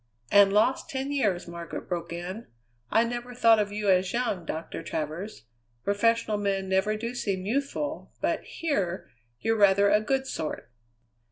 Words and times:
"And 0.31 0.51
lost 0.51 0.89
ten 0.89 1.11
years," 1.11 1.47
Margaret 1.47 1.87
broke 1.87 2.11
in. 2.11 2.47
"I 2.89 3.03
never 3.03 3.35
thought 3.35 3.59
of 3.59 3.71
you 3.71 3.87
as 3.91 4.13
young, 4.13 4.45
Doctor 4.47 4.81
Travers; 4.81 5.43
professional 5.83 6.39
men 6.39 6.67
never 6.67 6.97
do 6.97 7.13
seem 7.13 7.45
youthful; 7.45 8.11
but 8.19 8.43
here 8.43 9.11
you're 9.41 9.55
rather 9.55 9.91
a 9.91 10.01
good 10.01 10.25
sort." 10.25 10.71